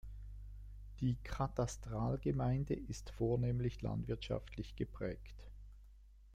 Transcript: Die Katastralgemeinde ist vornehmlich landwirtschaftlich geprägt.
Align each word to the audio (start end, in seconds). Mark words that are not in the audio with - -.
Die 0.99 1.15
Katastralgemeinde 1.23 2.73
ist 2.73 3.11
vornehmlich 3.11 3.83
landwirtschaftlich 3.83 4.75
geprägt. 4.75 5.35